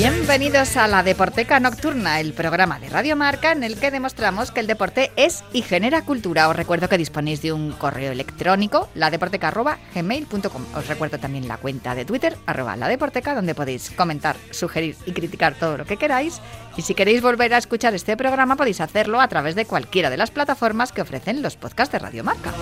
[0.00, 4.60] Bienvenidos a la Deporteca Nocturna, el programa de Radio Marca en el que demostramos que
[4.60, 6.48] el deporte es y genera cultura.
[6.48, 10.64] Os recuerdo que disponéis de un correo electrónico, ladeporteca.gmail.com.
[10.74, 15.54] Os recuerdo también la cuenta de Twitter, arroba ladeporteca, donde podéis comentar, sugerir y criticar
[15.54, 16.40] todo lo que queráis.
[16.78, 20.16] Y si queréis volver a escuchar este programa, podéis hacerlo a través de cualquiera de
[20.16, 22.54] las plataformas que ofrecen los podcasts de Radio Marca.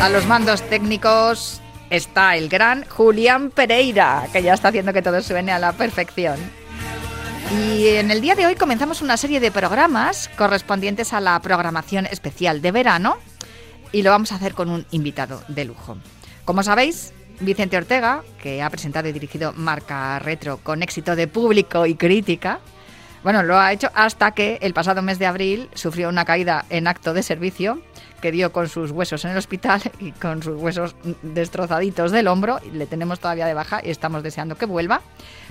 [0.00, 1.61] A los mandos técnicos
[1.92, 6.36] está el gran Julián Pereira, que ya está haciendo que todo suene a la perfección.
[7.54, 12.06] Y en el día de hoy comenzamos una serie de programas correspondientes a la programación
[12.06, 13.18] especial de verano
[13.92, 15.98] y lo vamos a hacer con un invitado de lujo.
[16.46, 21.84] Como sabéis, Vicente Ortega, que ha presentado y dirigido Marca Retro con éxito de público
[21.84, 22.60] y crítica,
[23.22, 26.88] bueno, lo ha hecho hasta que el pasado mes de abril sufrió una caída en
[26.88, 27.82] acto de servicio
[28.22, 32.60] que dio con sus huesos en el hospital y con sus huesos destrozaditos del hombro.
[32.72, 35.02] Le tenemos todavía de baja y estamos deseando que vuelva.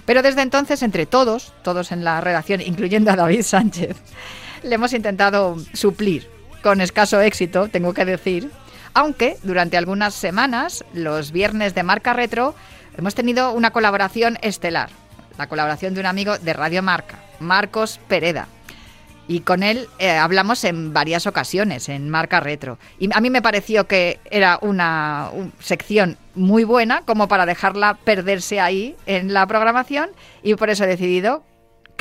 [0.06, 3.98] Pero desde entonces, entre todos, todos en la redacción, incluyendo a David Sánchez,
[4.64, 6.28] le hemos intentado suplir
[6.64, 8.50] con escaso éxito, tengo que decir,
[8.94, 12.56] aunque durante algunas semanas, los viernes de Marca Retro,
[12.98, 14.90] hemos tenido una colaboración estelar,
[15.38, 18.48] la colaboración de un amigo de Radio Marca, Marcos Pereda.
[19.32, 22.78] Y con él eh, hablamos en varias ocasiones, en Marca Retro.
[23.00, 25.30] Y a mí me pareció que era una
[25.62, 30.10] sección muy buena como para dejarla perderse ahí en la programación
[30.44, 31.46] y por eso he decidido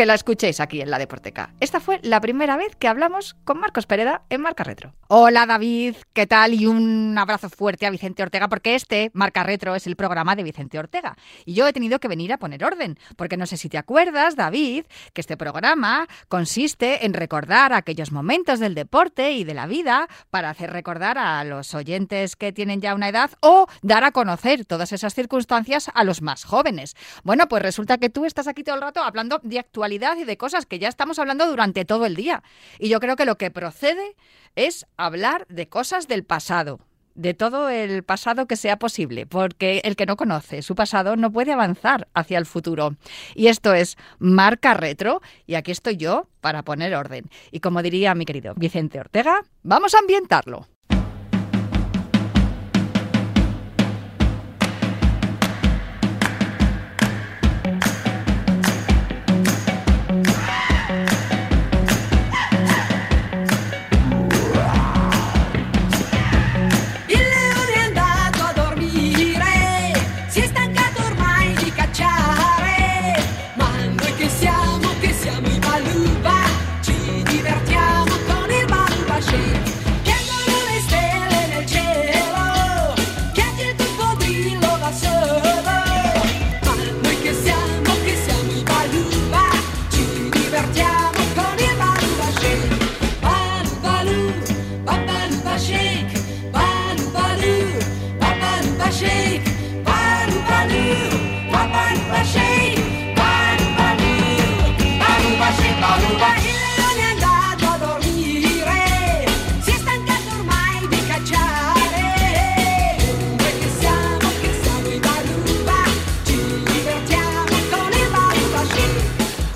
[0.00, 1.52] que la escuchéis aquí en la Deporteca.
[1.60, 4.94] Esta fue la primera vez que hablamos con Marcos Pereda en Marca Retro.
[5.08, 6.54] Hola David, ¿qué tal?
[6.54, 10.42] Y un abrazo fuerte a Vicente Ortega, porque este, Marca Retro, es el programa de
[10.42, 11.18] Vicente Ortega.
[11.44, 14.36] Y yo he tenido que venir a poner orden, porque no sé si te acuerdas,
[14.36, 20.08] David, que este programa consiste en recordar aquellos momentos del deporte y de la vida
[20.30, 24.64] para hacer recordar a los oyentes que tienen ya una edad o dar a conocer
[24.64, 26.96] todas esas circunstancias a los más jóvenes.
[27.22, 30.36] Bueno, pues resulta que tú estás aquí todo el rato hablando de actualidad y de
[30.36, 32.42] cosas que ya estamos hablando durante todo el día.
[32.78, 34.16] Y yo creo que lo que procede
[34.56, 36.80] es hablar de cosas del pasado,
[37.14, 41.32] de todo el pasado que sea posible, porque el que no conoce su pasado no
[41.32, 42.96] puede avanzar hacia el futuro.
[43.34, 47.28] Y esto es marca retro, y aquí estoy yo para poner orden.
[47.50, 50.66] Y como diría mi querido Vicente Ortega, vamos a ambientarlo.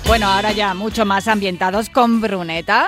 [0.07, 2.87] Bueno, ahora ya mucho más ambientados con Bruneta.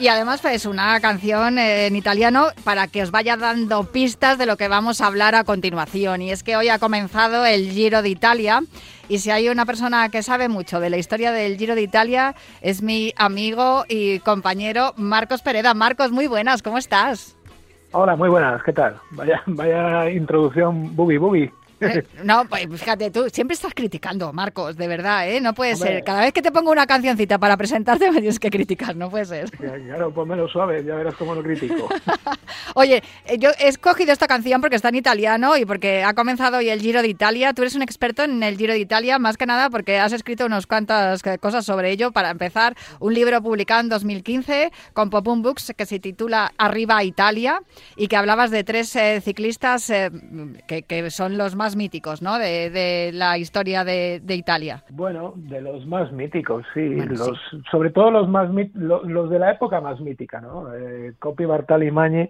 [0.00, 4.56] Y además es una canción en italiano para que os vaya dando pistas de lo
[4.56, 6.22] que vamos a hablar a continuación.
[6.22, 8.62] Y es que hoy ha comenzado el Giro de Italia.
[9.10, 12.34] Y si hay una persona que sabe mucho de la historia del Giro de Italia,
[12.62, 15.74] es mi amigo y compañero Marcos Pereda.
[15.74, 17.36] Marcos, muy buenas, ¿cómo estás?
[17.92, 18.96] Hola, muy buenas, ¿qué tal?
[19.10, 21.52] Vaya, vaya introducción boogie boogie.
[21.80, 25.40] Eh, no, pues fíjate, tú siempre estás criticando, Marcos, de verdad, ¿eh?
[25.40, 26.04] No puede ser.
[26.04, 29.24] Cada vez que te pongo una cancioncita para presentarte me tienes que criticar, no puede
[29.24, 29.50] ser.
[29.50, 31.88] Claro, ponmelo suave, ya verás cómo lo critico.
[32.74, 36.58] Oye, eh, yo he escogido esta canción porque está en italiano y porque ha comenzado
[36.58, 37.54] hoy el Giro de Italia.
[37.54, 40.44] Tú eres un experto en el Giro de Italia, más que nada porque has escrito
[40.44, 42.12] unas cuantas cosas sobre ello.
[42.12, 47.62] Para empezar, un libro publicado en 2015 con Popum Books que se titula Arriba Italia
[47.96, 49.90] y que hablabas de tres eh, ciclistas
[50.66, 52.38] que, que son los más míticos, ¿no?
[52.38, 54.82] De, la historia de, Italia.
[54.90, 56.80] Bueno, de los más míticos, sí.
[56.80, 57.38] los,
[57.70, 60.74] Sobre todo los más los, de la época más mítica, ¿no?
[60.74, 62.28] Eh, Coppi, Bartali y Magni,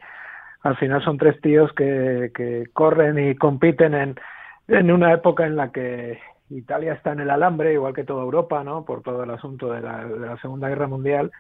[0.63, 4.21] al final son tres tíos que, que corren y compiten en,
[4.69, 6.19] en una época en la que
[6.51, 8.85] Italia está en el alambre, igual que toda Europa, ¿no?
[8.85, 11.31] Por todo el asunto de la, de la Segunda Guerra Mundial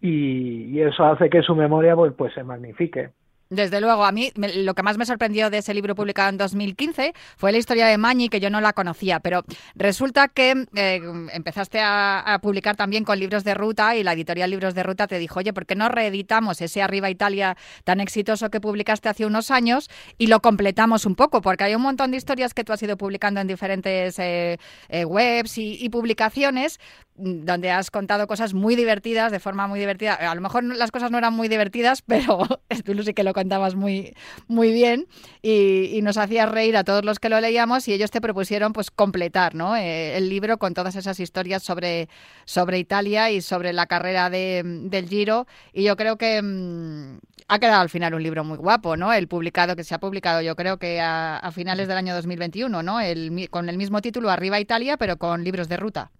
[0.00, 3.10] y, eso hace que su memoria pues, pues se magnifique.
[3.52, 7.14] Desde luego, a mí lo que más me sorprendió de ese libro publicado en 2015
[7.36, 9.42] fue la historia de Mañi, que yo no la conocía, pero
[9.74, 11.00] resulta que eh,
[11.32, 15.18] empezaste a, publicar también con libros de ruta y la editorial Libros de Ruta te
[15.18, 19.50] dijo, oye, ¿por qué no reeditamos ese Arriba Italia tan exitoso que publicaste hace unos
[19.50, 21.42] años y lo completamos un poco?
[21.42, 24.58] Porque hay un montón de historias que tú has ido publicando en diferentes eh,
[24.90, 26.78] eh, webs y, publicaciones
[27.20, 30.14] donde has contado cosas muy divertidas, de forma muy divertida.
[30.14, 32.40] A lo mejor las cosas no eran muy divertidas, pero
[32.84, 34.14] tú sí que lo contabas muy,
[34.48, 35.06] muy bien
[35.42, 38.90] y, nos hacías reír a todos los que lo leíamos y ellos te propusieron pues
[38.90, 39.76] completar ¿no?
[39.76, 42.08] Eh, el libro con todas esas historias sobre,
[42.46, 47.18] sobre Italia y sobre la carrera de, del Giro y yo creo que mm,
[47.48, 49.12] ha quedado al final un libro muy guapo, ¿no?
[49.12, 53.00] El publicado que se ha publicado yo creo que a, finales del año 2021, ¿no?
[53.00, 56.10] El, con el mismo título Arriba Italia pero con libros de ruta.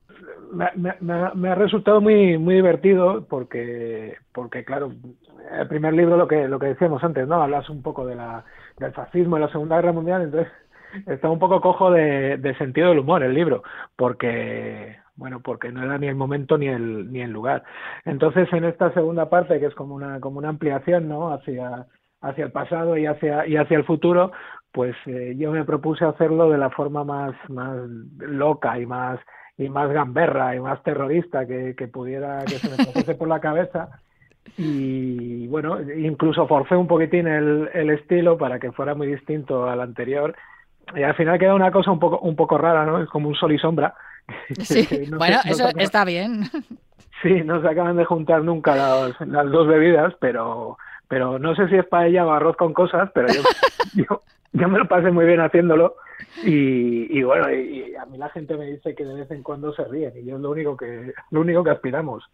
[0.52, 4.92] Me, ha resultado muy muy divertido porque porque claro
[5.52, 7.42] el primer libro lo que lo que decíamos antes, ¿no?
[7.42, 8.44] Hablas un poco de la,
[8.78, 10.52] del fascismo en la Segunda Guerra Mundial, entonces
[11.06, 13.62] está un poco cojo de, de, sentido del humor el libro,
[13.96, 17.62] porque bueno, porque no era ni el momento ni el ni el lugar.
[18.04, 21.32] Entonces, en esta segunda parte que es como una como una ampliación, ¿no?
[21.32, 21.86] hacia
[22.22, 24.32] hacia el pasado y hacia y hacia el futuro,
[24.72, 27.76] pues eh, yo me propuse hacerlo de la forma más más
[28.18, 29.20] loca y más
[29.60, 33.40] y más gamberra y más terrorista que, que pudiera que se me pasase por la
[33.40, 33.90] cabeza
[34.56, 39.82] y bueno, incluso forcé un poquitín el, el estilo para que fuera muy distinto al
[39.82, 40.34] anterior
[40.96, 43.02] y al final queda una cosa un poco un poco rara, ¿no?
[43.02, 43.94] Es como un sol y sombra.
[44.60, 44.86] Sí,
[45.16, 46.44] bueno, eso está bien.
[47.22, 51.68] Sí, no se acaban de juntar nunca las, las dos bebidas, pero pero no sé
[51.68, 53.42] si es paella o arroz con cosas, pero yo,
[53.94, 54.22] yo,
[54.52, 55.96] yo me lo pasé muy bien haciéndolo.
[56.44, 59.72] Y, y bueno, y, a mí la gente me dice que de vez en cuando
[59.72, 62.24] se ríen y yo es lo único que lo único que aspiramos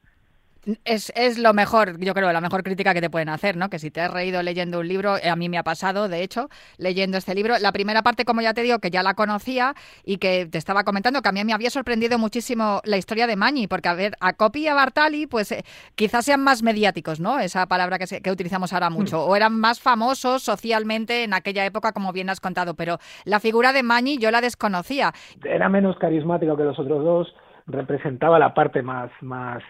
[0.85, 3.71] es, es, lo mejor, yo creo, la mejor crítica que te pueden hacer, ¿no?
[3.71, 6.23] Que si te has reído leyendo un libro, eh, a mí me ha pasado, de
[6.23, 6.49] hecho,
[6.79, 7.55] leyendo este libro.
[7.61, 9.75] La primera parte, como ya te digo, que ya la conocía
[10.05, 13.37] y que te estaba comentando, que a mí me había sorprendido muchísimo la historia de
[13.37, 15.65] Mañi, porque, a ver, a Copy y a Bartali, pues eh,
[15.95, 17.39] quizás sean más mediáticos, ¿no?
[17.39, 21.93] Esa palabra que, que utilizamos ahora mucho, o eran más famosos socialmente en aquella época,
[21.93, 25.13] como bien has contado, pero la figura de Mañi yo la desconocía.
[25.45, 27.35] Era menos carismático que los otros dos,
[27.67, 29.63] representaba la parte más, más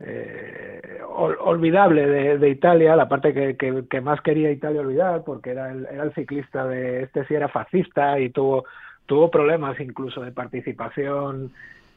[0.00, 2.06] eh, olvidable
[2.38, 6.66] de, Italia, la parte que, más quería Italia olvidar, porque era el, era el ciclista
[6.66, 8.64] de este sí era fascista y tuvo
[9.06, 11.52] tuvo problemas incluso de participación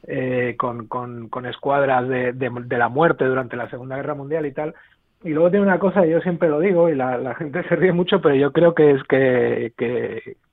[0.06, 4.74] eh, con, escuadras de, la muerte durante la Segunda Guerra Mundial y tal.
[5.22, 8.22] Y luego tiene una cosa, yo siempre lo digo y la, gente se ríe mucho,
[8.22, 9.72] pero yo creo que es que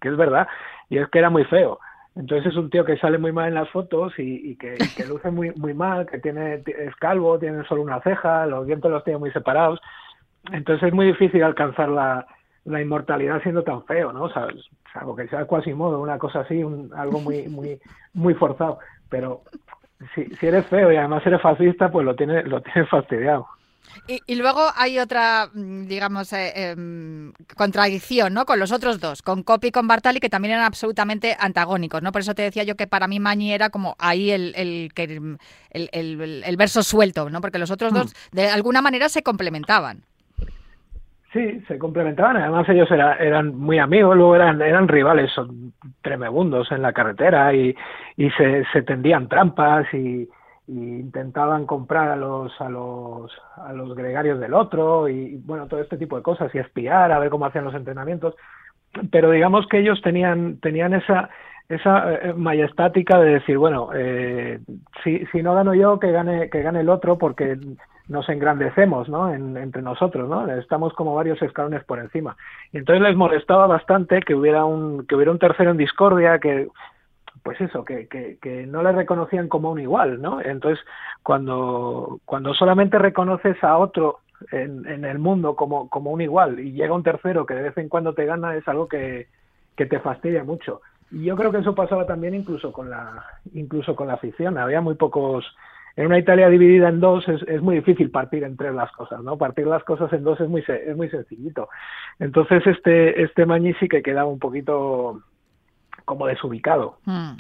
[0.02, 0.48] es verdad,
[0.90, 1.80] y es que era muy feo.
[2.18, 4.78] Entonces es un tío que sale muy mal en las fotos y, que,
[5.08, 9.04] luce muy muy mal, que tiene es calvo, tiene solo una ceja, los dientes los
[9.04, 9.80] tiene muy separados.
[10.52, 12.26] Entonces es muy difícil alcanzar la,
[12.66, 14.24] la inmortalidad siendo tan feo, ¿no?
[14.24, 14.48] O sea,
[14.92, 17.80] salvo que sea modo una cosa así, un, algo muy muy
[18.14, 18.80] muy forzado.
[19.10, 19.42] Pero
[20.16, 23.48] si, si eres feo y además eres fascista, pues lo tienes lo tienes fastidiado.
[24.08, 28.46] Y, luego hay otra, mm, digamos, eh, em, contradicción, ¿no?
[28.46, 32.12] Con los otros dos, con Copy y con Bartali, que también eran absolutamente antagónicos, ¿no?
[32.12, 34.92] Por eso te decía yo que para mí Mañi era como ahí el, el,
[35.72, 37.42] el, el verso suelto, ¿no?
[37.42, 38.36] Porque los otros dos, mm.
[38.36, 40.04] de alguna manera, se complementaban.
[41.34, 42.38] Sí, se complementaban.
[42.38, 47.76] Además, ellos eran muy amigos, luego eran, eran rivales, son tremebundos en la carretera y,
[48.16, 50.30] y se, se tendían trampas y,
[50.68, 55.80] y intentaban comprar a los a los a los gregarios del otro y bueno todo
[55.80, 58.36] este tipo de cosas y espiar a ver cómo hacían los entrenamientos.
[59.12, 61.30] Pero digamos que ellos tenían tenían esa
[61.70, 64.60] esa eh, majestática de decir bueno eh,
[65.04, 67.58] si si no gano yo que gane que gane el otro porque
[68.08, 69.34] nos engrandecemos ¿no?
[69.34, 72.38] entre nosotros no estamos como varios escalones por encima
[72.72, 76.68] y entonces les molestaba bastante que hubiera un que hubiera un tercero en discordia que
[77.44, 80.42] pues eso, que, que, que, no le reconocían como un igual, ¿no?
[80.42, 80.84] Entonces,
[81.24, 84.20] cuando, cuando solamente reconoces a otro
[84.52, 87.78] en, en el mundo como, como un igual y llega un tercero que de vez
[87.78, 89.28] en cuando te gana, es algo que,
[89.76, 90.82] que te fastidia mucho.
[91.12, 94.58] Y yo creo que eso pasaba también incluso con la, incluso con la afición.
[94.58, 95.46] Había muy pocos,
[95.96, 99.38] en una Italia dividida en dos es, es, muy difícil partir entre las cosas, ¿no?
[99.38, 101.70] Partir las cosas en dos es muy es muy sencillito.
[102.20, 105.22] Entonces este este Mañi sí que quedaba un poquito
[106.08, 106.98] como desubicado.
[107.06, 107.36] Hmm.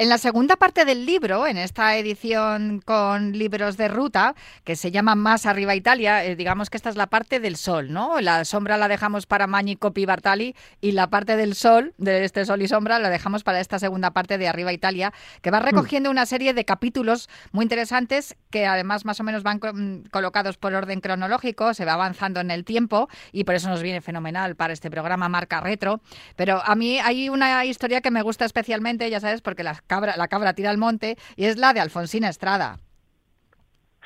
[0.00, 4.90] En la segunda parte del libro, en esta edición con libros de ruta, que se
[4.90, 8.18] llama Más arriba Italia, eh, digamos que esta es la parte del sol, ¿no?
[8.22, 12.46] La sombra la dejamos para Magni, Copi, Bartali y la parte del sol, de este
[12.46, 16.10] sol y sombra, la dejamos para esta segunda parte de arriba Italia, que va recogiendo
[16.10, 20.72] una serie de capítulos muy interesantes que además más o menos van mm, colocados por
[20.72, 24.72] orden cronológico, se va avanzando en el tiempo y por eso nos viene fenomenal para
[24.72, 26.00] este programa Marca Retro.
[26.36, 30.16] Pero a mí hay una historia que me gusta especialmente, ya sabes, porque la cabra,
[30.16, 32.76] la cabra tira al monte y es la de Alfonsina Estrada.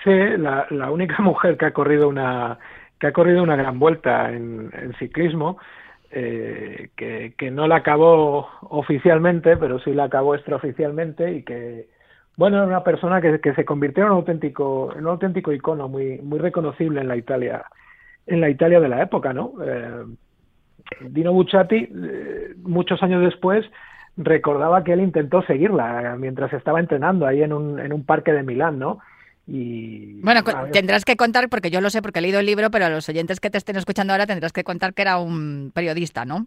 [0.02, 2.58] Sí, la, única mujer que ha corrido una
[2.98, 5.58] que ha corrido una gran vuelta en, ciclismo,
[6.10, 11.88] eh, que, que, no la acabó oficialmente, pero sí la acabó extraoficialmente y que,
[12.36, 15.88] bueno, era una persona que, que, se convirtió en un auténtico, en un auténtico icono
[15.88, 17.64] muy, muy reconocible en la Italia,
[18.26, 19.52] en la Italia de la época, ¿no?
[19.62, 20.04] Eh,
[21.10, 23.66] Dino Bucciati, eh, muchos años después,
[24.16, 28.42] recordaba que él intentó seguirla mientras estaba entrenando ahí en un, en un parque de
[28.42, 29.00] Milán, ¿no?
[29.46, 30.40] Y, bueno,
[30.72, 33.08] tendrás que contar, porque yo lo sé porque he leído el libro, pero a los
[33.08, 36.46] oyentes que te estén escuchando ahora tendrás que contar que era un periodista, ¿no?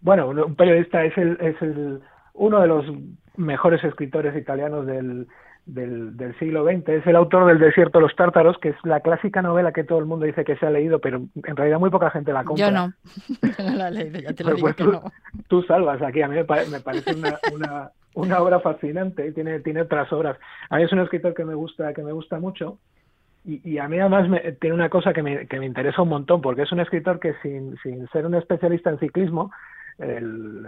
[0.00, 2.00] Bueno, un periodista es el, es el
[2.34, 2.86] uno de los
[3.36, 5.28] mejores escritores italianos del,
[5.66, 6.88] del, del, siglo XX.
[6.88, 9.98] Es el autor del Desierto de los Tártaros, que es la clásica novela que todo
[9.98, 12.66] el mundo dice que se ha leído, pero en realidad muy poca gente la compra.
[12.66, 12.92] Yo no,
[13.58, 15.10] no la he leído, ya te lo pues digo tú,
[15.48, 20.12] tú, salvas aquí, a mí me, parece una, una, una, obra fascinante, tiene, tiene otras
[20.12, 20.38] obras.
[20.70, 22.78] A mí es un escritor que me gusta, que me gusta mucho.
[23.46, 26.08] Y, y a mí además me, tiene una cosa que me, que me interesa un
[26.08, 29.50] montón, porque es un escritor que sin, sin ser un especialista en ciclismo,
[29.98, 30.66] el,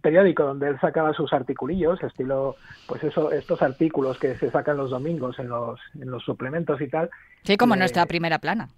[0.00, 4.90] periódico donde él sacaba sus articulillos, estilo, pues eso, estos artículos que se sacan los
[4.90, 7.10] domingos en los, en los suplementos y tal.
[7.42, 8.68] Sí, como nuestra primera plana.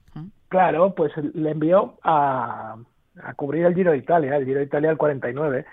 [0.49, 2.77] Claro, pues le envió a,
[3.23, 5.65] a cubrir el Giro de Italia, el Giro de Italia al 49.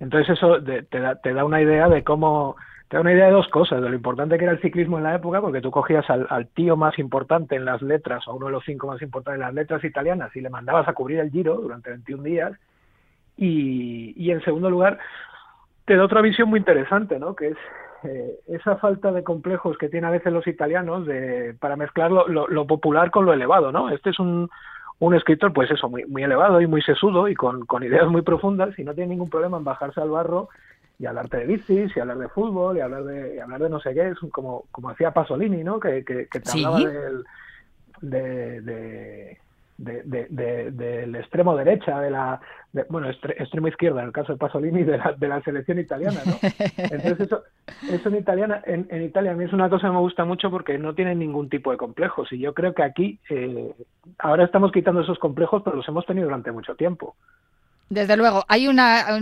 [0.00, 2.56] Entonces eso te, da, te da una idea de cómo,
[2.88, 5.04] te da una idea de dos cosas, de lo importante que era el ciclismo en
[5.04, 8.46] la época, porque tú cogías al, al, tío más importante en las letras, o uno
[8.46, 11.30] de los cinco más importantes en las letras italianas, y le mandabas a cubrir el
[11.30, 12.52] Giro durante 21 días,
[13.36, 14.98] y, y en segundo lugar,
[15.84, 17.34] te da otra visión muy interesante, ¿no?
[17.34, 17.56] Que es
[18.04, 22.28] eh, esa falta de complejos que tienen a veces los italianos de, para mezclar lo,
[22.28, 23.88] lo, popular con lo elevado, ¿no?
[23.90, 24.50] Este es un,
[24.98, 28.22] un escritor, pues eso, muy, muy elevado y muy sesudo y con, con ideas muy
[28.22, 30.48] profundas y no tiene ningún problema en bajarse al barro
[30.98, 33.80] y hablarte de bicis y hablar de fútbol y hablar de, y hablar de no
[33.80, 35.80] sé qué, es como, como hacía Pasolini, ¿no?
[35.80, 37.24] Que, que, que te hablaba del,
[38.00, 39.38] de, de
[39.76, 42.40] de, del extremo derecha, de la
[42.88, 46.34] bueno, extremo izquierda, en el caso de Pasolini, de la, de la selección italiana, ¿no?
[46.76, 47.42] Entonces eso,
[47.88, 50.50] eso en italiana, en, en, Italia a mí es una cosa que me gusta mucho
[50.50, 53.72] porque no tienen ningún tipo de complejos y yo creo que aquí eh,
[54.18, 57.14] ahora estamos quitando esos complejos, pero los hemos tenido durante mucho tiempo.
[57.90, 58.78] Desde luego, hay un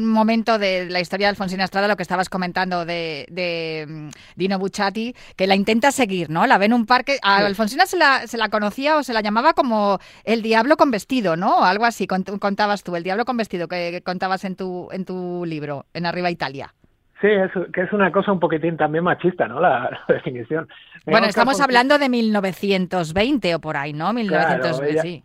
[0.07, 5.15] momento de la historia de Alfonsina Estrada, lo que estabas comentando de, mm, Dino Bucciati,
[5.37, 6.47] que la intenta seguir, ¿no?
[6.47, 7.19] La ve en un parque.
[7.23, 10.91] A Alfonsina se la, se la conocía o se la llamaba como el diablo con
[10.91, 11.65] vestido, ¿no?
[11.65, 15.87] Algo así contabas tú, el diablo con vestido que contabas en tu, en tu libro,
[15.93, 16.73] en Arriba Italia.
[17.21, 19.61] Sí, es, que es una cosa un poquitín también machista, ¿no?
[19.61, 20.69] La, definición.
[21.05, 24.13] bueno, estamos hablando de 1920 o por ahí, ¿no?
[24.13, 25.25] 1920, sí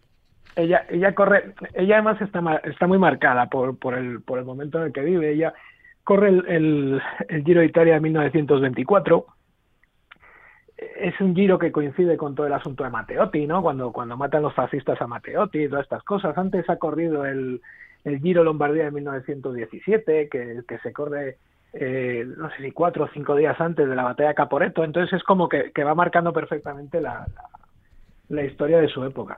[0.58, 4.80] ella, ella corre, ella además está, está muy marcada por, por, el, por el momento
[4.80, 5.32] en el que vive.
[5.32, 5.54] Ella
[6.04, 9.26] corre el, el, Giro de Italia de 1924.
[11.00, 13.62] Es un giro que coincide con todo el asunto de Matteotti, ¿no?
[13.62, 16.38] Cuando, cuando matan los fascistas a Matteotti y todas estas cosas.
[16.38, 17.62] Antes ha corrido el,
[18.04, 21.38] el Giro Lombardía de 1917, que, que se corre
[21.74, 25.14] eh, no sé si cuatro o cinco días antes de la batalla de Caporetto, entonces
[25.14, 27.28] es como que, que va marcando perfectamente la,
[28.30, 29.38] la, historia de su época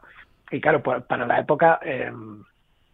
[0.51, 2.11] y claro, para la época eh,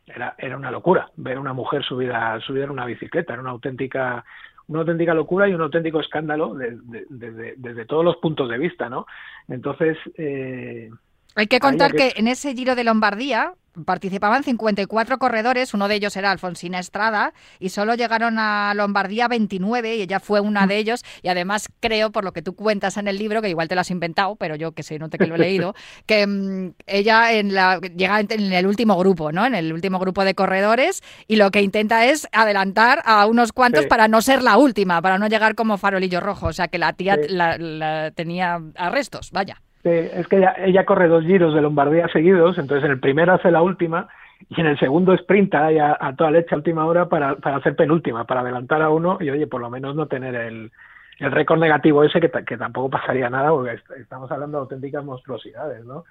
[0.05, 4.23] era, era una locura ver una mujer subida, subida en una bicicleta, era una auténtica
[4.67, 9.05] una auténtica locura y un auténtico escándalo desde, todos los puntos de vista, ¿no?
[9.47, 9.97] Entonces...
[10.17, 10.89] Eh,
[11.35, 12.09] Hay que contar que...
[12.09, 13.53] que en ese Giro de Lombardía,
[13.83, 19.95] participaban 54 corredores, uno de ellos era Alfonsina Estrada, y solo llegaron a Lombardía 29,
[19.97, 23.07] y ella fue una de ellos, y además creo, por lo que tú cuentas en
[23.07, 25.27] el libro, que igual te lo has inventado, pero yo que sé, no te que
[25.27, 29.45] lo he leído, que mm, ella en la, llega en el último grupo, ¿no?
[29.45, 33.85] En el último grupo de corredores, y lo que intenta es adelantar a unos cuantos
[33.87, 36.93] para no ser la última, para no llegar como farolillo rojo, o sea que la
[36.93, 42.85] tía la tenía arrestos, vaya es que ella, corre dos giros de Lombardía seguidos, entonces
[42.85, 44.07] en el primero hace la última
[44.49, 48.25] y en el segundo sprinta a, toda leche a última hora para, para hacer penúltima,
[48.25, 50.71] para adelantar a uno y oye, por lo menos no tener el,
[51.19, 55.85] el récord negativo ese que, que tampoco pasaría nada porque estamos hablando de auténticas monstruosidades,
[55.85, 56.03] ¿no?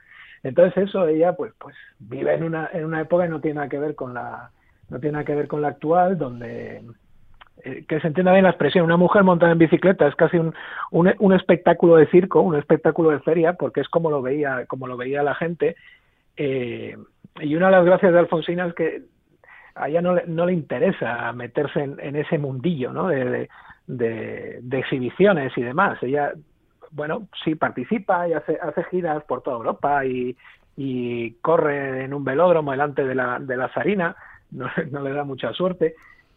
[0.43, 3.69] Entonces eso ella pues pues vive en una en una época y no tiene nada
[3.69, 4.51] que ver con la
[4.89, 6.83] no tiene nada que ver con la actual donde
[7.63, 10.55] que se entienda bien la expresión, una mujer montada en bicicleta es casi un,
[10.91, 14.97] un, espectáculo de circo, un espectáculo de feria, porque es como lo veía, como lo
[14.97, 15.77] veía la gente.
[16.37, 16.97] Eh,
[17.41, 19.03] y una de las gracias de Alfonsina es que
[19.75, 23.09] a ella no le, no le interesa meterse en, ese mundillo ¿no?
[23.09, 23.49] de,
[23.87, 26.01] de, de, exhibiciones y demás.
[26.03, 26.33] Ella,
[26.91, 30.37] bueno, sí participa y hace, hace giras por toda Europa y,
[30.77, 34.17] y corre en un velódromo delante de la, de la Sarina,
[34.51, 35.95] no, no le da mucha suerte,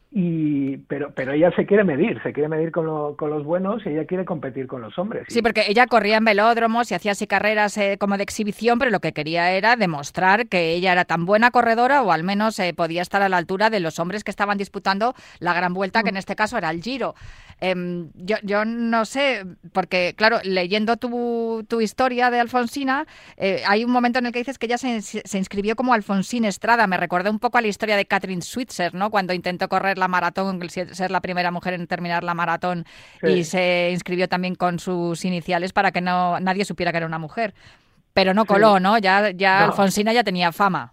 [0.10, 3.90] y pero pero ella se quiere medir se quiere medir con, con los buenos y
[3.90, 5.26] ella quiere competir con los hombres.
[5.28, 8.90] Sí porque ella corría en velódromos y hacía así carreras eh, como de exhibición pero
[8.90, 12.74] lo que quería era demostrar que ella era tan buena corredora o al menos eh,
[12.74, 16.10] podía estar a la altura de los hombres que estaban disputando la gran vuelta que
[16.10, 17.14] en este caso era el Giro.
[17.60, 23.84] Em, yo, yo no sé porque claro leyendo tu, tu historia de Alfonsina eh, hay
[23.84, 26.88] un momento en el que dices que ella se, se inscribió como Alfonsina Estrada.
[26.88, 30.08] Me recordé un poco a la historia de Catherine Switzer no cuando intentó correr la
[30.08, 32.86] maratón, ser la primera mujer en terminar la maratón
[33.24, 37.20] y se inscribió también con sus iniciales para que no nadie supiera que era una
[37.20, 37.54] mujer.
[38.14, 38.98] Pero no coló, ¿no?
[38.98, 40.92] Ya, ya Alfonsina ya tenía fama.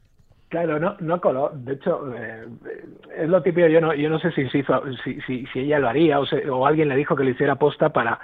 [0.48, 1.50] Claro, no, no coló.
[1.54, 2.46] De hecho, eh,
[3.16, 3.66] es lo típico.
[3.66, 4.62] Yo no, yo no sé si, si,
[5.26, 8.20] si, si ella lo haría o, o alguien le dijo que lo hiciera posta para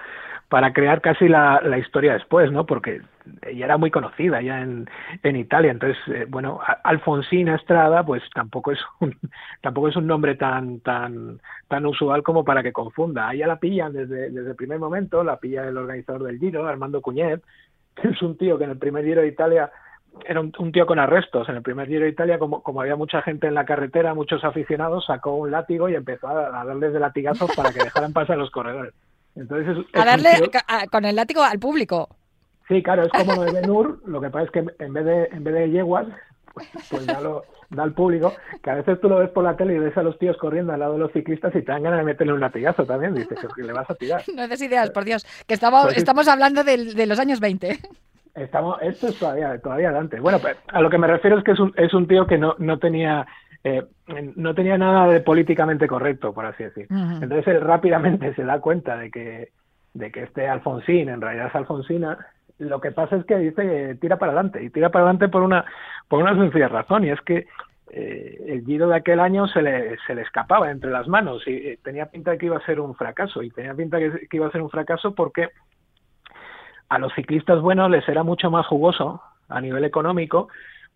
[0.51, 2.67] para crear casi la, la, historia después, ¿no?
[2.67, 3.01] Porque
[3.43, 4.89] ella era muy conocida ya en,
[5.23, 9.17] en Italia, entonces, eh, bueno, Alfonsina Estrada, pues tampoco es un,
[9.63, 13.29] tampoco es un nombre tan, tan, tan usual como para que confunda.
[13.29, 16.67] A ella la pillan desde, desde el primer momento, la pilla el organizador del Giro,
[16.67, 17.43] Armando Cuñet,
[17.95, 19.71] que es un tío que en el primer Giro de Italia
[20.27, 21.49] era un, tío con arrestos.
[21.49, 24.45] En el primer Giro de Italia, como, como había mucha gente en la carretera, muchos
[24.45, 28.37] aficionados, sacó un látigo y empezó a, a darles de latigazos para que dejaran pasar
[28.37, 28.93] los corredores.
[29.37, 30.51] Entonces a darle
[30.91, 32.09] con el látigo al público.
[32.71, 35.25] Sí, claro, es como lo de Benur, lo que pasa es que en vez de,
[35.33, 36.07] en vez de yeguas,
[36.55, 39.57] pues, pues da, lo, da al público, que a veces tú lo ves por la
[39.57, 41.83] tele y ves a los tíos corriendo al lado de los ciclistas y te dan
[41.83, 44.23] ganas de meterle un latigazo también, dices, que le vas a tirar.
[44.35, 47.77] No des ideas, por Dios, que estamos, pues estamos hablando de, de, los años 20.
[48.37, 50.21] Estamos, esto es todavía, todavía adelante.
[50.21, 52.39] Bueno, pues, a lo que me refiero es que es un, es un tío que
[52.39, 53.27] no, no tenía
[53.63, 53.83] eh,
[54.37, 56.87] no tenía nada de políticamente correcto, por así decir.
[56.91, 59.49] Entonces él rápidamente se da cuenta de que,
[59.93, 62.19] de que este Alfonsín en realidad es Alfonsina.
[62.61, 65.65] Lo que pasa es que dice tira para adelante y tira para adelante por una
[66.09, 67.47] por una sencilla razón y es que
[67.91, 71.53] eh, el Giro de aquel año se le, se le escapaba entre las manos y
[71.53, 74.37] eh, tenía pinta de que iba a ser un fracaso y tenía pinta de que
[74.37, 75.49] iba a ser un fracaso porque
[76.89, 80.49] a los ciclistas buenos les era mucho más jugoso a nivel económico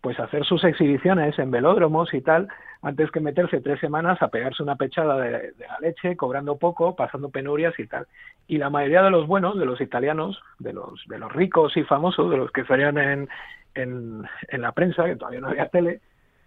[0.05, 2.47] pues hacer sus exhibiciones en velódromos y tal,
[2.83, 7.31] antes que meterse tres semanas a pegarse una pechada de, la leche, cobrando poco, pasando
[7.31, 8.05] penurias y tal.
[8.47, 11.81] Y la mayoría de los buenos, de los italianos, de los, de los ricos y
[11.81, 13.29] famosos, de los que salían en,
[13.73, 16.01] en, la prensa, que todavía no había tele,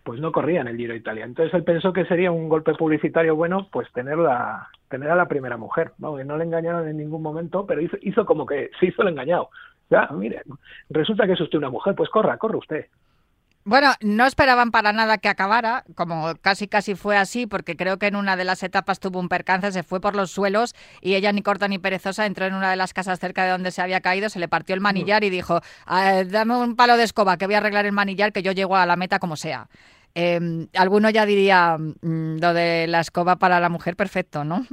[0.04, 1.24] pues no corrían el Giro Italia.
[1.24, 5.26] Entonces él pensó que sería un golpe publicitario bueno, pues tener, la, tener a la
[5.26, 5.94] primera mujer.
[5.98, 6.16] ¿no?
[6.22, 9.50] No le engañaron en ningún momento, pero hizo, hizo como que se hizo el engañado.
[9.90, 10.42] Ya, mire,
[10.90, 12.86] resulta que es usted una mujer, pues corra, corre usted.
[13.68, 18.06] Bueno, no esperaban para nada que acabara, como casi casi fue así, porque creo que
[18.06, 21.32] en una de las etapas tuvo un percance, se fue por los suelos y ella
[21.32, 24.00] ni corta ni perezosa entró en una de las casas cerca de donde se había
[24.00, 27.44] caído, se le partió el manillar y dijo, ah, dame un palo de escoba que
[27.44, 29.68] voy a arreglar el manillar que yo llego a la meta como sea.
[30.14, 30.40] Eh,
[30.74, 34.66] alguno ya diría mm, lo de la escoba para la mujer perfecto, ¿no?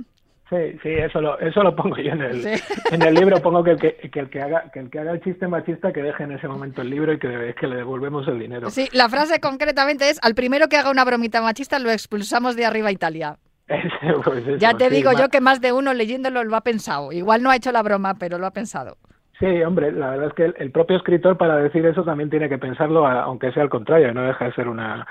[0.50, 2.46] Sí, sí, eso lo, eso lo pongo yo en el,
[2.92, 5.22] en el libro, pongo que el que, el que haga, que el que haga el
[5.22, 8.40] chiste machista que deje en ese momento el libro y que, que le devolvemos el
[8.40, 8.70] dinero.
[8.70, 12.66] Sí, la frase concretamente es al primero que haga una bromita machista lo expulsamos de
[12.66, 13.38] arriba a Italia.
[14.24, 17.12] Pues ya te digo yo que más de uno leyéndolo lo ha pensado.
[17.12, 18.98] Igual no ha hecho la broma, pero lo ha pensado.
[19.40, 22.58] Sí, hombre, la verdad es que el, propio escritor para decir eso también tiene que
[22.58, 25.06] pensarlo, aunque sea al contrario, no deja de ser una,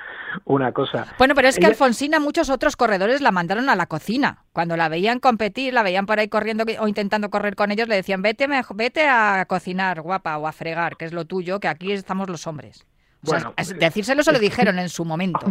[0.46, 1.06] una cosa.
[1.18, 4.44] Bueno, pero es que Alfonsina muchos otros corredores la mandaron a la cocina.
[4.54, 7.96] Cuando la veían competir, la veían por ahí corriendo o intentando correr con ellos, le
[7.96, 11.92] decían, vete, vete a cocinar, guapa, o a fregar, que es lo tuyo, que aquí
[11.92, 12.86] estamos los hombres.
[13.20, 15.44] bueno, decírselo se lo dijeron en su momento.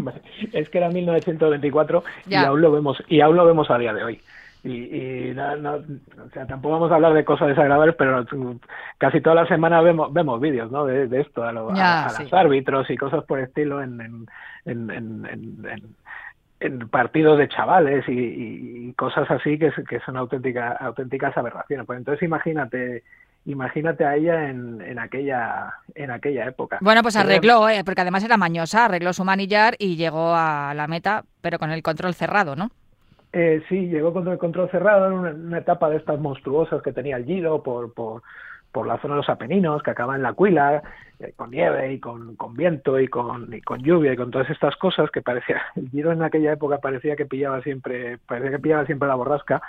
[0.52, 4.04] es que era 1924 y aún lo vemos y aún lo vemos a día de
[4.04, 4.22] hoy
[4.66, 8.26] y, no, o sea, tampoco vamos a hablar de cosas desagradables, pero
[8.98, 10.86] casi toda la semana vemos, vemos vídeos ¿no?
[10.86, 11.78] de, esto, a, los
[12.32, 14.26] árbitros y cosas por estilo en,
[14.64, 15.68] en, en,
[16.62, 21.86] en, partidos de chavales y, cosas así que, que son auténticas auténticas aberraciones.
[21.86, 23.04] Pues entonces imagínate
[23.46, 26.78] imagínate a ella en, en, aquella en aquella época.
[26.80, 30.88] Bueno, pues arregló, eh, porque además era mañosa, arregló su manillar y llegó a la
[30.88, 32.70] meta, pero con el control cerrado, ¿no?
[33.36, 37.18] Eh, sí, llegó con el control cerrado en una, etapa de estas monstruosas que tenía
[37.18, 38.22] el Giro por, por,
[38.72, 40.84] por la zona de los Apeninos, que acaba en la Cuila,
[41.20, 44.52] eh, con nieve y con, con viento y con, y con lluvia y con todas
[44.52, 48.60] estas cosas que parecía, el Giro en aquella época parecía que pillaba siempre, parecía que
[48.60, 49.64] pillaba siempre la borrasca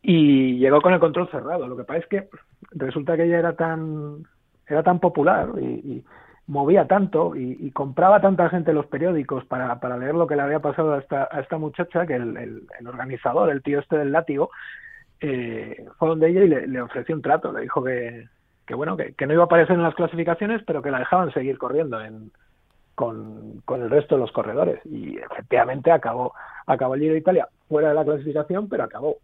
[0.00, 1.66] y llegó con el control cerrado.
[1.66, 2.28] Lo que pasa es que
[2.70, 4.24] resulta que ella era tan,
[4.68, 6.04] era tan popular y, y
[6.46, 10.60] movía tanto y, compraba tanta gente los periódicos para, para leer lo que le había
[10.60, 14.50] pasado a esta, a esta muchacha que el, el, organizador, el tío este del látigo,
[15.20, 18.28] eh, fue donde ella y le, ofreció un trato, le dijo que,
[18.66, 21.32] que bueno, que, que, no iba a aparecer en las clasificaciones, pero que la dejaban
[21.32, 22.32] seguir corriendo en,
[22.94, 24.84] con, con el resto de los corredores.
[24.84, 26.34] Y efectivamente acabó,
[26.66, 29.16] acabó el Giro de Italia fuera de la clasificación, pero acabó.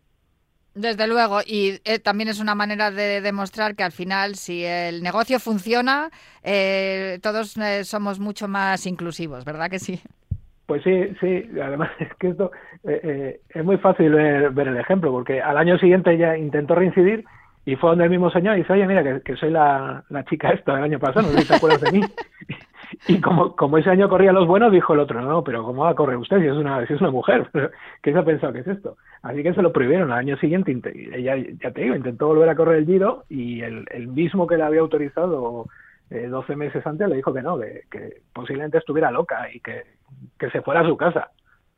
[0.78, 5.02] Desde luego, y eh, también es una manera de demostrar que al final, si el
[5.02, 6.08] negocio funciona,
[6.44, 10.00] eh, todos eh, somos mucho más inclusivos, ¿verdad que sí?
[10.66, 11.50] Pues sí, sí.
[11.60, 12.52] Además es que esto
[12.84, 17.24] es muy fácil ver, el ejemplo, porque al año siguiente ella intentó reincidir
[17.64, 20.50] y fue donde el mismo señor y dice, oye, mira, que, soy la, la, chica
[20.50, 22.00] esta del año pasado, no sé si te acuerdas de mí.
[23.06, 25.90] Y como, como ese año corría los buenos, dijo el otro, no, pero ¿cómo va
[25.90, 27.48] a correr usted si es una, si es una mujer?
[28.02, 28.96] ¿Qué se ha pensado que es esto?
[29.22, 30.10] Así que se lo prohibieron.
[30.10, 30.74] Al año siguiente,
[31.14, 34.56] ella, ya te digo, intentó volver a correr el Giro y el, el mismo que
[34.56, 35.66] le había autorizado
[36.10, 39.82] eh, 12 meses antes le dijo que no, que, que posiblemente estuviera loca y que,
[40.38, 41.30] que se fuera a su casa.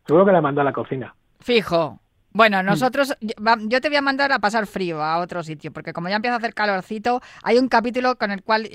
[0.07, 1.15] Seguro que la mandó a la cocina.
[1.41, 1.99] Fijo.
[2.33, 2.67] Bueno, mm.
[2.67, 6.17] nosotros, yo te voy a mandar a pasar frío a otro sitio, porque como ya
[6.17, 8.69] empieza a hacer calorcito, hay un capítulo con el cual,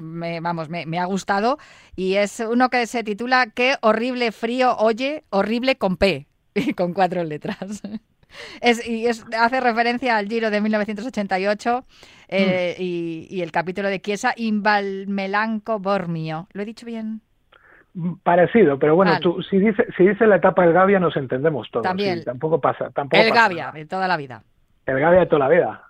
[0.00, 1.58] me, vamos, me, ha gustado,
[1.94, 5.24] y es uno que se titula ¿Qué horrible frío oye?
[5.30, 6.26] Horrible con P,
[6.76, 7.82] con cuatro letras.
[8.62, 11.84] Es, y es, hace referencia al Giro de 1988
[12.28, 12.82] eh, mm.
[12.82, 16.48] y, y, el capítulo de Chiesa Invalmelanco Bormio.
[16.54, 17.20] ¿Lo he dicho bien?
[18.22, 21.84] Parecido, pero bueno, tú, si dice si dice la etapa del Gavia nos entendemos todos.
[21.84, 22.24] También.
[22.24, 22.90] tampoco pasa.
[22.90, 24.42] Tampoco el Gavia, de toda la vida.
[24.86, 25.82] El Gavia de toda la vida.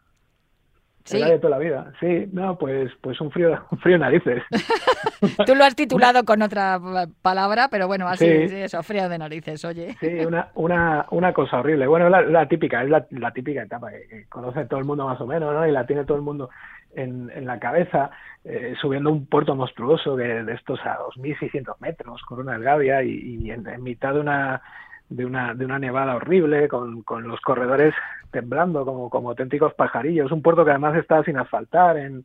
[1.04, 1.16] ¿Sí?
[1.16, 1.92] El Gavia de toda la vida.
[2.00, 4.42] Sí, no, pues, pues un frío, un frío narices.
[5.46, 6.80] tú lo has titulado con otra
[7.22, 9.96] palabra, pero bueno, así, eso, frío de narices, oye.
[10.00, 11.86] Sí, una, una, una cosa horrible.
[11.86, 15.20] Bueno, la, la típica, es la, la típica etapa que, conoce todo el mundo más
[15.20, 15.64] o menos, ¿no?
[15.66, 16.50] Y la tiene todo el mundo
[16.94, 18.10] en, en la cabeza.
[18.44, 23.50] Eh, subiendo un puerto monstruoso de, de estos a 2.600 metros, Corona del Gavia, y,
[23.50, 24.62] en, mitad de una,
[25.08, 27.94] de una, de una nevada horrible, con, con los corredores
[28.32, 30.32] temblando como, como auténticos pajarillos.
[30.32, 32.24] Un puerto que además estaba sin asfaltar en,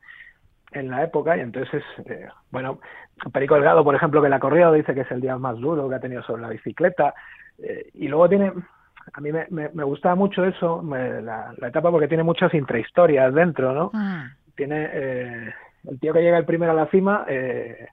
[0.72, 2.80] en la época, y entonces, eh, bueno,
[3.32, 5.96] Perico Delgado, por ejemplo, que la corrido dice que es el día más duro que
[5.96, 7.14] ha tenido sobre la bicicleta,
[7.62, 8.52] eh, y luego tiene,
[9.14, 13.34] a mí me, me, me gustaba mucho eso, la, la, etapa, porque tiene muchas intrahistorias
[13.34, 13.92] dentro, ¿no?
[13.94, 14.30] Ah.
[14.58, 15.54] Tiene, eh,
[15.90, 17.88] el tío que llega el primero a la cima, eh,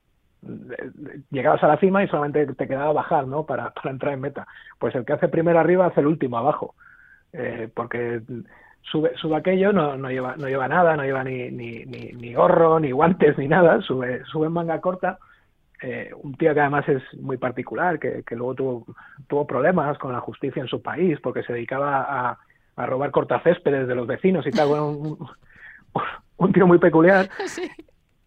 [1.31, 3.47] llegabas a la cima y solamente te quedaba bajar, ¿no?
[3.47, 4.47] Para, para entrar en meta.
[4.81, 6.75] Pues el que hace primero arriba hace el último abajo,
[7.33, 8.21] eh, porque
[8.83, 12.35] sube, sube aquello, no, no lleva, no lleva nada, no lleva ni, ni, ni, ni
[12.35, 15.19] gorro, ni guantes, ni nada, sube, sube en manga corta.
[15.83, 18.87] Eh, un tío que además es muy particular, que, que luego tuvo,
[19.29, 22.39] tuvo problemas con la justicia en su país porque se dedicaba a,
[22.77, 24.69] a robar cortacéspedes de los vecinos y tal.
[24.69, 25.19] Bueno, un,
[26.37, 27.29] un tío muy peculiar.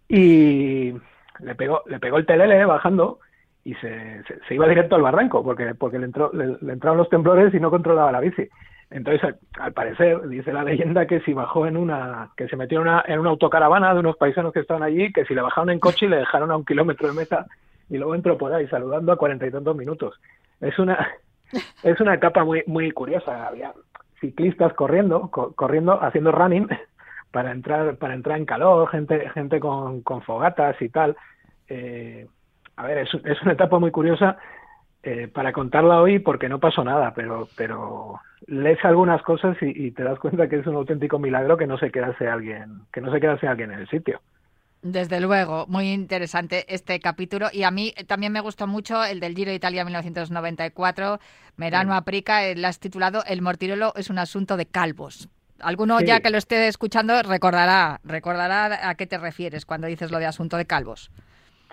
[0.09, 0.93] Y
[1.39, 3.19] le pegó, le pegó el telele bajando
[3.63, 7.53] y se, se, iba directo al barranco porque, porque le, entró, le, entraron los temblores
[7.53, 8.47] y no controlaba la bici.
[8.89, 12.87] Entonces, al, parecer, dice la leyenda que si bajó en una, que se metió en
[12.87, 15.79] una, en una autocaravana de unos paisanos que estaban allí, que si le bajaron en
[15.79, 17.45] coche y le dejaron a un kilómetro de meta
[17.89, 20.15] y luego entró por ahí saludando a cuarenta y tantos minutos.
[20.61, 21.05] Es una,
[21.83, 23.47] es una etapa muy, muy curiosa.
[23.47, 23.73] Había
[24.21, 26.69] ciclistas corriendo, corriendo, haciendo running
[27.31, 31.15] para entrar para entrar en calor, gente gente con, con fogatas y tal.
[31.67, 32.27] Eh,
[32.75, 34.37] a ver, es, es, una etapa muy curiosa
[35.03, 39.91] eh, para contarla hoy porque no pasó nada, pero pero lees algunas cosas y, y,
[39.91, 43.11] te das cuenta que es un auténtico milagro que no se quedase alguien que no
[43.11, 44.21] se quedase alguien en el sitio.
[44.83, 49.35] Desde luego, muy interesante este capítulo y a mí también me gustó mucho el del
[49.35, 51.19] Giro de Italia 1994,
[51.55, 55.29] Merano Aprica, lo has titulado El mortirolo es un asunto de calvos,
[55.61, 60.19] Alguno ya que lo esté escuchando recordará, recordará a qué te refieres cuando dices lo
[60.19, 61.11] de asunto de calvos.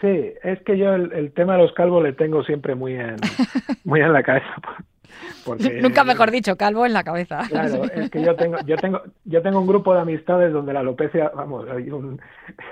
[0.00, 3.16] Sí, es que yo el, tema de los calvos le tengo siempre muy en,
[3.84, 4.54] muy en la cabeza.
[5.44, 7.42] Porque, Nunca mejor dicho, calvo en la cabeza.
[7.48, 10.80] Claro, es que yo tengo, yo tengo, yo tengo un grupo de amistades donde la
[10.80, 12.20] alopecia, vamos, hay un,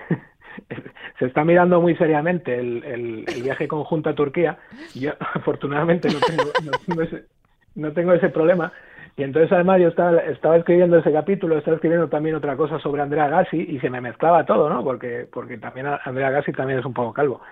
[1.19, 4.59] se está mirando muy seriamente el, el, viaje conjunto a Turquía.
[4.95, 7.25] Yo afortunadamente no tengo, no tengo, ese,
[7.75, 8.73] no tengo ese problema,
[9.17, 13.03] y entonces además yo estaba, estaba escribiendo ese capítulo, estaba escribiendo también otra cosa sobre
[13.03, 14.83] Andrea Gassi y se me mezclaba todo, ¿no?
[14.83, 17.43] Porque, porque también Andrea Gassi también es un poco calvo.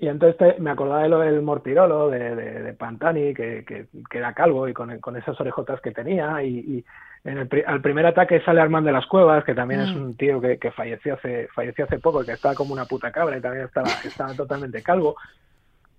[0.00, 3.86] y entonces me acordaba de lo del Mortirolo, de, de, Pantani, que, que,
[4.18, 6.42] era calvo y con, con esas orejotas que tenía.
[6.42, 6.84] Y,
[7.22, 10.02] en el, al primer ataque sale Armand de las Cuevas, que también es mm.
[10.02, 13.36] un tío que, que, falleció hace falleció hace poco, que estaba como una puta cabra
[13.36, 15.14] y también estaba, estaba totalmente calvo.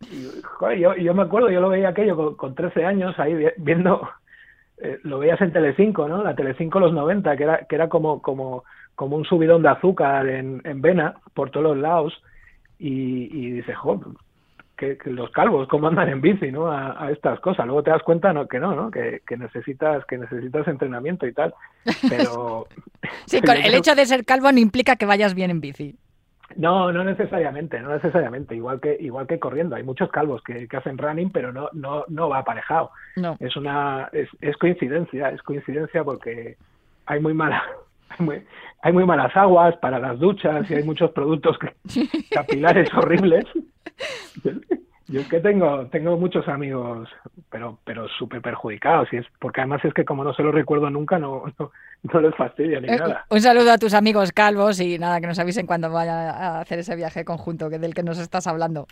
[0.01, 3.47] Y, joder, yo, yo me acuerdo, yo lo veía aquello con, con 13 años ahí
[3.57, 4.09] viendo,
[4.81, 6.23] eh, lo veías en Telecinco, ¿no?
[6.23, 8.63] La Telecinco los 90, que era, que era como, como,
[8.95, 12.21] como un subidón de azúcar en, en vena por todos los lados
[12.79, 14.07] y, y dices, joder,
[14.81, 16.71] que, los calvos cómo andan en bici, ¿no?
[16.71, 17.65] A, estas cosas.
[17.65, 18.89] Luego te das cuenta no, que no, ¿no?
[18.89, 21.53] Que, necesitas que necesitas entrenamiento y tal.
[22.09, 22.67] Pero
[23.25, 25.95] sí, el hecho de ser calvo no implica que vayas bien en bici.
[26.57, 28.55] No, no necesariamente, no necesariamente.
[28.55, 32.05] Igual que igual que corriendo, hay muchos calvos que, que hacen running, pero no no
[32.07, 32.91] no va aparejado.
[33.15, 33.37] No.
[33.39, 36.57] Es una es, es coincidencia, es coincidencia porque
[37.05, 37.63] hay muy mala
[38.81, 41.57] hay muy, malas aguas para las duchas y hay muchos productos
[42.31, 43.45] capilares horribles.
[45.11, 47.09] Yo es que tengo, tengo muchos amigos,
[47.49, 50.89] pero, pero súper perjudicados, y es porque además es que como no se lo recuerdo
[50.89, 53.25] nunca, no, no, les fastidia ni eh, nada.
[53.29, 56.79] Un saludo a tus amigos calvos y nada, que nos avisen cuando vaya a hacer
[56.79, 58.87] ese viaje conjunto que del que nos estás hablando.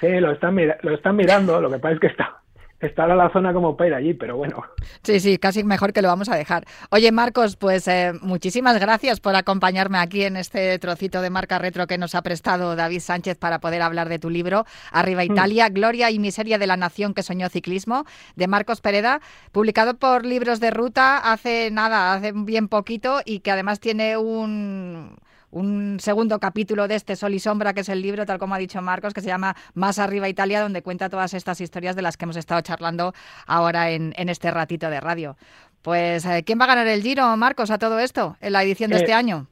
[0.00, 2.40] Sí, lo están, lo están mirando, lo que pasa es que está,
[2.80, 4.62] estará la zona como para ir allí, pero bueno.
[5.02, 6.64] Sí, sí, casi mejor que lo vamos a dejar.
[6.90, 11.86] Oye, Marcos, pues eh, muchísimas gracias por acompañarme aquí en este trocito de marca retro
[11.86, 15.32] que nos ha prestado David Sánchez para poder hablar de tu libro, Arriba mm.
[15.32, 18.04] Italia, Gloria y Miseria de la Nación que soñó ciclismo,
[18.36, 19.20] de Marcos Pereda,
[19.52, 25.16] publicado por Libros de Ruta hace nada, hace bien poquito y que además tiene un
[25.50, 28.58] un segundo capítulo de este Sol y Sombra, que es el libro, tal como ha
[28.58, 32.16] dicho Marcos, que se llama Más arriba Italia, donde cuenta todas estas historias de las
[32.16, 33.12] que hemos estado charlando
[33.46, 35.36] ahora en, este ratito de radio.
[35.82, 38.90] Pues, eh, ¿quién va a ganar el Giro, Marcos, a todo esto, en la edición
[38.90, 39.46] de este eh, año?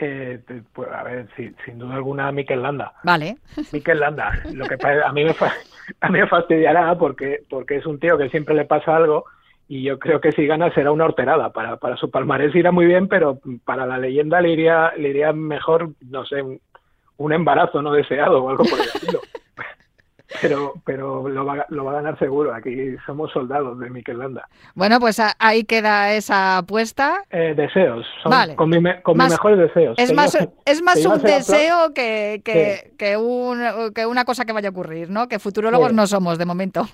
[0.00, 0.40] Eh,
[0.72, 2.92] pues, a ver, sin duda alguna, Mikel Landa.
[3.04, 3.36] Vale.
[3.72, 4.32] Mikel Landa.
[4.52, 5.30] Lo que a mí me,
[6.00, 9.24] a mí me fastidiará porque, porque es un tío que siempre le pasa algo
[9.68, 11.50] y yo creo que si gana será una horterada.
[11.50, 15.32] Para, para su palmarés irá muy bien, pero para la leyenda le iría, le iría
[15.32, 16.42] mejor, no sé,
[17.16, 19.20] un, embarazo no deseado o algo por el estilo.
[20.40, 22.54] pero pero lo va, lo va a ganar seguro.
[22.54, 24.48] Aquí somos soldados de Mikel Landa.
[24.74, 27.24] Bueno, pues ahí queda esa apuesta.
[27.30, 28.06] Eh, deseos,
[28.56, 29.98] con, mi, con mis mejores deseos.
[29.98, 34.72] Es más, es más un deseo que, que, un, que una cosa que vaya a
[34.72, 35.26] ocurrir, ¿no?
[35.26, 36.86] Que futurólogos no somos de momento.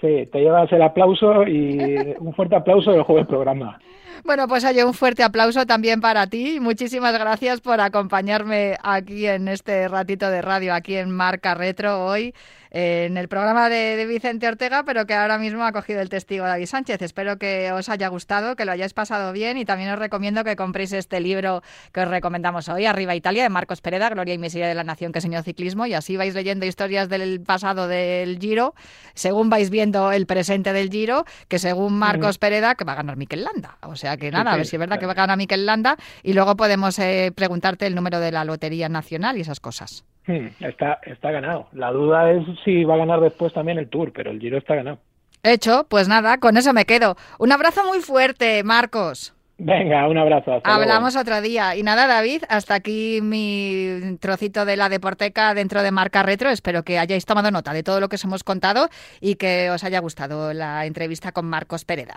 [0.00, 3.78] Sí, te llevas el aplauso y un fuerte aplauso del jueves programa.
[4.24, 6.58] Bueno, pues oye, un fuerte aplauso también para ti.
[6.60, 12.34] Muchísimas gracias por acompañarme aquí en este ratito de radio, aquí en Marca Retro hoy
[12.70, 16.66] en el programa de, Vicente Ortega, pero que ahora mismo ha cogido el testigo David
[16.66, 17.02] Sánchez.
[17.02, 20.56] Espero que os haya gustado, que lo hayáis pasado bien y también os recomiendo que
[20.56, 24.68] compréis este libro que os recomendamos hoy, Arriba Italia, de Marcos Pereda, Gloria y Miseria
[24.68, 28.74] de la Nación que enseñó ciclismo, y así vais leyendo historias del pasado del Giro,
[29.14, 33.16] según vais viendo el presente del Giro, que según Marcos Pereda, que va a ganar
[33.16, 33.78] Mikel Landa.
[33.82, 35.96] O sea que nada, a ver si es verdad que va a ganar Mikel Landa
[36.22, 40.04] y luego podemos eh, preguntarte el número de la Lotería Nacional y esas cosas.
[40.30, 41.66] Hmm, está, está ganado.
[41.72, 44.76] La duda es si va a ganar después también el Tour, pero el Giro está
[44.76, 44.98] ganado.
[45.42, 47.16] Hecho, pues nada, con eso me quedo.
[47.38, 49.34] Un abrazo muy fuerte, Marcos.
[49.58, 50.60] Venga, un abrazo.
[50.64, 51.74] Hablamos otro día.
[51.76, 56.48] Y nada, David, hasta aquí mi trocito de la Deporteca dentro de Marca Retro.
[56.48, 58.88] Espero que hayáis tomado nota de todo lo que os hemos contado
[59.20, 62.16] y que os haya gustado la entrevista con Marcos Pereda.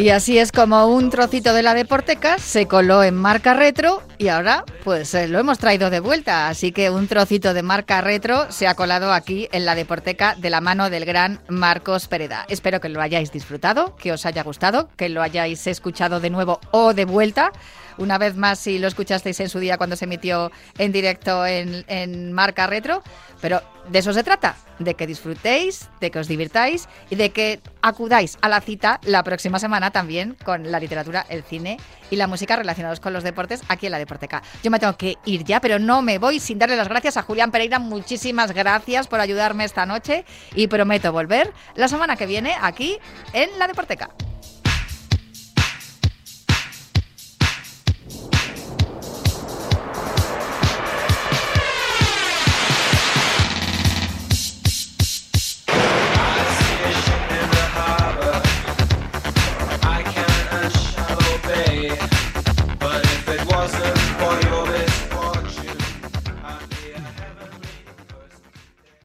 [0.00, 4.28] Y así es como un trocito de la Deporteca se coló en marca retro y
[4.28, 6.48] ahora pues eh, lo hemos traído de vuelta.
[6.48, 10.48] Así que un trocito de marca retro se ha colado aquí en la Deporteca de
[10.48, 12.46] la mano del gran Marcos Pereda.
[12.48, 16.60] Espero que lo hayáis disfrutado, que os haya gustado, que lo hayáis escuchado de nuevo
[16.70, 17.52] o de vuelta
[18.00, 22.32] una vez más si lo escuchasteis en su día cuando se emitió en directo en,
[22.32, 23.02] Marca Retro.
[23.40, 27.60] Pero de eso se trata, de que disfrutéis, de que os divirtáis y de que
[27.82, 31.78] acudáis a la cita la próxima semana también con la literatura, el cine
[32.10, 34.42] y la música relacionados con los deportes aquí en la Deporteca.
[34.62, 37.22] Yo me tengo que ir ya, pero no me voy sin darle las gracias a
[37.22, 37.78] Julián Pereira.
[37.78, 40.24] Muchísimas gracias por ayudarme esta noche
[40.54, 42.98] y prometo volver la semana que viene aquí
[43.32, 44.10] en la Deporteca.